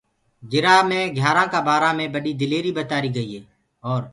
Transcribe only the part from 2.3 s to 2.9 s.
دليريٚ